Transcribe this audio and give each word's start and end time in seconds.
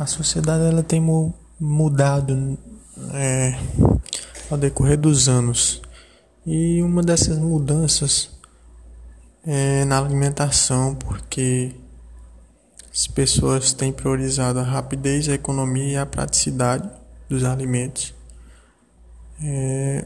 a 0.00 0.06
sociedade 0.06 0.64
ela 0.64 0.82
tem 0.82 1.00
mudado 1.60 2.58
é, 3.12 3.58
ao 4.50 4.56
decorrer 4.56 4.96
dos 4.96 5.28
anos 5.28 5.82
e 6.46 6.82
uma 6.82 7.02
dessas 7.02 7.38
mudanças 7.38 8.30
é 9.46 9.84
na 9.84 9.98
alimentação 9.98 10.94
porque 10.94 11.74
as 12.92 13.06
pessoas 13.06 13.72
têm 13.72 13.92
priorizado 13.92 14.58
a 14.58 14.62
rapidez, 14.62 15.28
a 15.28 15.34
economia 15.34 15.92
e 15.92 15.96
a 15.96 16.06
praticidade 16.06 16.88
dos 17.28 17.44
alimentos 17.44 18.14
é, 19.42 20.04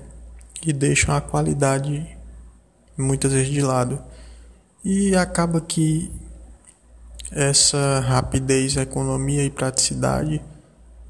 e 0.64 0.72
deixam 0.72 1.14
a 1.14 1.20
qualidade 1.20 2.06
muitas 2.96 3.32
vezes 3.32 3.50
de 3.52 3.62
lado. 3.62 4.02
E 4.84 5.14
acaba 5.16 5.60
que 5.60 6.10
essa 7.30 8.00
rapidez, 8.00 8.76
economia 8.76 9.44
e 9.44 9.50
praticidade, 9.50 10.42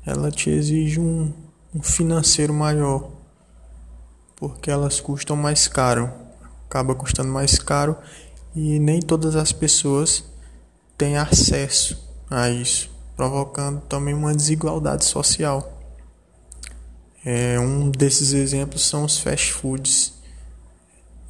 ela 0.04 0.30
te 0.30 0.50
exige 0.50 1.00
um, 1.00 1.32
um 1.74 1.82
financeiro 1.82 2.52
maior, 2.52 3.10
porque 4.36 4.70
elas 4.70 5.00
custam 5.00 5.36
mais 5.36 5.68
caro, 5.68 6.12
acaba 6.66 6.94
custando 6.94 7.30
mais 7.30 7.58
caro 7.58 7.96
e 8.54 8.78
nem 8.78 9.00
todas 9.00 9.36
as 9.36 9.52
pessoas 9.52 10.24
têm 10.98 11.16
acesso 11.16 11.98
a 12.30 12.50
isso, 12.50 12.90
provocando 13.16 13.80
também 13.82 14.14
uma 14.14 14.34
desigualdade 14.34 15.04
social. 15.04 15.80
É, 17.24 17.58
um 17.58 17.90
desses 17.90 18.32
exemplos 18.32 18.84
são 18.84 19.04
os 19.04 19.18
fast 19.18 19.52
foods, 19.52 20.12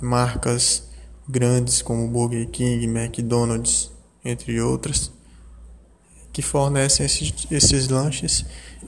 marcas 0.01 0.85
grandes 1.29 1.83
como 1.83 2.09
Burger 2.09 2.49
King, 2.49 2.87
McDonald's, 2.87 3.91
entre 4.25 4.61
outras, 4.61 5.11
que 6.33 6.43
fornecem 6.43 7.05
esses, 7.05 7.47
esses 7.51 7.89
lanches 7.89 8.45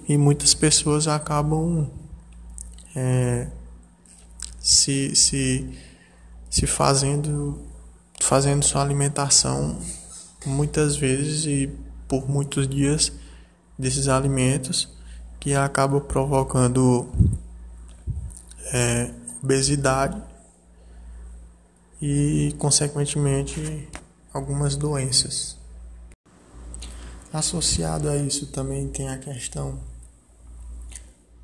e 0.08 0.16
muitas 0.16 0.54
pessoas 0.54 1.06
acabam 1.06 1.90
é, 2.96 3.48
se, 4.58 5.14
se, 5.14 5.68
se 6.48 6.66
fazendo, 6.66 7.60
fazendo 8.20 8.64
sua 8.64 8.82
alimentação 8.82 9.78
muitas 10.46 10.96
vezes 10.96 11.44
e 11.46 11.70
por 12.08 12.28
muitos 12.28 12.68
dias 12.68 13.12
desses 13.78 14.08
alimentos 14.08 14.88
que 15.40 15.54
acaba 15.54 16.00
provocando 16.00 17.08
é, 18.72 19.10
obesidade 19.42 20.20
e, 22.00 22.54
consequentemente, 22.58 23.88
algumas 24.34 24.74
doenças. 24.74 25.56
Associado 27.32 28.08
a 28.08 28.16
isso 28.16 28.48
também 28.48 28.88
tem 28.88 29.08
a 29.08 29.16
questão 29.16 29.80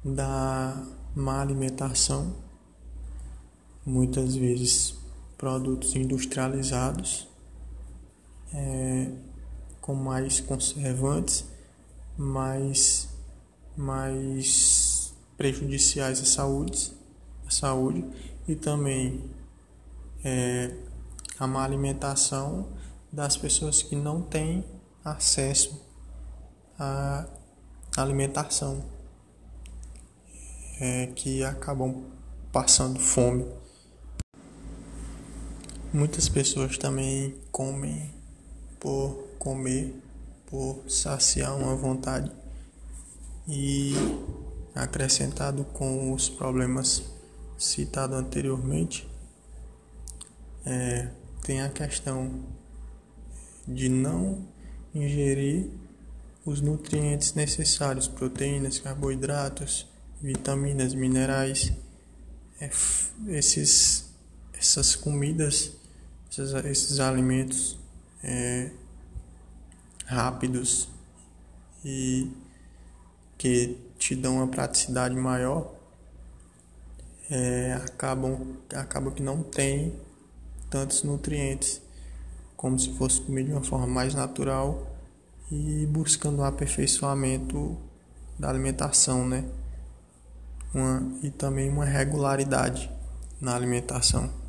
da 0.05 0.85
má 1.15 1.41
alimentação, 1.41 2.35
muitas 3.87 4.35
vezes 4.35 4.95
produtos 5.39 5.95
industrializados 5.95 7.29
é, 8.53 9.11
com 9.81 9.95
mais 9.95 10.41
conservantes, 10.41 11.45
mais, 12.17 13.09
mais 13.77 15.15
prejudiciais 15.37 16.21
à 16.21 16.25
saúde, 16.25 16.93
à 17.47 17.51
saúde 17.51 18.05
e 18.47 18.55
também 18.55 19.25
é, 20.25 20.75
a 21.41 21.47
má 21.47 21.65
alimentação 21.65 22.69
das 23.11 23.35
pessoas 23.35 23.83
que 23.83 23.97
não 23.97 24.21
têm 24.21 24.63
acesso 25.03 25.81
à 26.79 27.27
alimentação, 27.97 28.85
é, 30.79 31.07
que 31.07 31.43
acabam 31.43 32.05
passando 32.53 33.01
fome. 33.01 33.47
Muitas 35.93 36.29
pessoas 36.29 36.77
também 36.77 37.41
comem 37.51 38.15
por 38.79 39.27
comer, 39.39 39.99
por 40.47 40.85
saciar 40.89 41.57
uma 41.57 41.75
vontade 41.75 42.31
e 43.49 43.95
acrescentado 44.75 45.65
com 45.65 46.13
os 46.13 46.29
problemas 46.29 47.03
citados 47.59 48.17
anteriormente, 48.17 49.11
é, 50.67 51.11
tem 51.43 51.63
a 51.63 51.69
questão 51.69 52.45
de 53.67 53.89
não 53.89 54.47
ingerir 54.95 55.71
os 56.45 56.61
nutrientes 56.61 57.35
necessários, 57.35 58.09
proteínas, 58.09 58.79
carboidratos, 58.79 59.87
vitaminas, 60.21 60.95
minerais, 60.95 61.73
é, 62.61 62.71
esses, 63.29 64.11
essas 64.53 64.97
comidas, 64.97 65.73
esses, 66.31 66.53
esses 66.65 67.01
alimentos 67.01 67.79
é, 68.23 68.71
rápidos 70.07 70.89
e 71.85 72.31
que 73.39 73.79
te 73.99 74.15
dão 74.15 74.37
uma 74.37 74.49
praticidade 74.49 75.15
maior, 75.15 75.75
é, 77.31 77.75
acabam, 77.75 78.57
acabam 78.75 79.15
que 79.15 79.23
não 79.23 79.43
tem 79.43 79.95
tantos 80.71 81.03
nutrientes, 81.03 81.83
como 82.57 82.79
se 82.79 82.93
fosse 82.95 83.21
comer 83.21 83.45
de 83.45 83.53
uma 83.53 83.63
forma 83.63 83.87
mais 83.87 84.15
natural 84.15 84.87
e 85.51 85.85
buscando 85.87 86.39
o 86.39 86.45
aperfeiçoamento 86.45 87.77
da 88.39 88.49
alimentação, 88.49 89.29
né? 89.29 89.45
Uma, 90.73 91.03
e 91.23 91.31
também 91.31 91.69
uma 91.69 91.85
regularidade 91.85 92.91
na 93.41 93.57
alimentação. 93.57 94.40